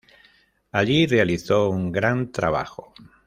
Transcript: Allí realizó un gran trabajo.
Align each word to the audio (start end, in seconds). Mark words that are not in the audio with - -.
Allí 0.71 1.05
realizó 1.05 1.69
un 1.69 1.91
gran 1.91 2.31
trabajo. 2.31 2.91